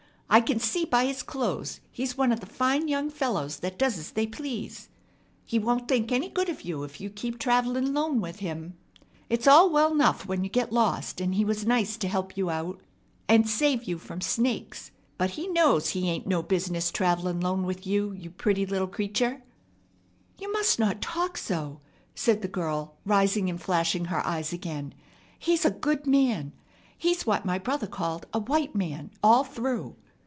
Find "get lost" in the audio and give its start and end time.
10.49-11.21